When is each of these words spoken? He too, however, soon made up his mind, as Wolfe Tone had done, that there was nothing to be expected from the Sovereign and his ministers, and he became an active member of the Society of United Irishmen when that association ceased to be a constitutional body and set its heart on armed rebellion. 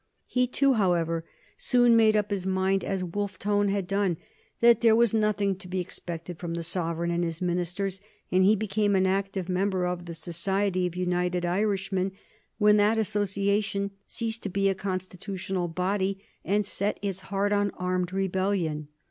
He 0.25 0.47
too, 0.47 0.73
however, 0.73 1.25
soon 1.57 1.95
made 1.95 2.17
up 2.17 2.31
his 2.31 2.43
mind, 2.47 2.83
as 2.83 3.03
Wolfe 3.03 3.37
Tone 3.37 3.67
had 3.69 3.85
done, 3.85 4.17
that 4.59 4.81
there 4.81 4.95
was 4.95 5.13
nothing 5.13 5.55
to 5.57 5.67
be 5.67 5.79
expected 5.79 6.39
from 6.39 6.55
the 6.55 6.63
Sovereign 6.63 7.11
and 7.11 7.23
his 7.23 7.39
ministers, 7.39 8.01
and 8.31 8.43
he 8.43 8.55
became 8.55 8.95
an 8.95 9.05
active 9.05 9.47
member 9.47 9.85
of 9.85 10.05
the 10.05 10.15
Society 10.15 10.87
of 10.87 10.95
United 10.95 11.45
Irishmen 11.45 12.13
when 12.57 12.77
that 12.77 12.97
association 12.97 13.91
ceased 14.07 14.41
to 14.41 14.49
be 14.49 14.69
a 14.69 14.73
constitutional 14.73 15.67
body 15.67 16.25
and 16.43 16.65
set 16.65 16.97
its 17.03 17.19
heart 17.29 17.53
on 17.53 17.69
armed 17.77 18.11
rebellion. 18.11 18.87